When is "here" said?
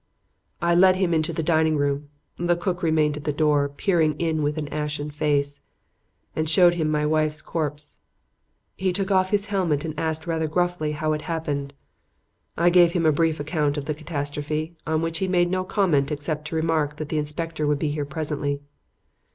17.91-18.03